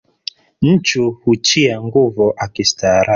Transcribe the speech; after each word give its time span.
Nchu 0.61 1.11
huchia 1.11 1.81
nguvo 1.83 2.33
akistarabu. 2.37 3.09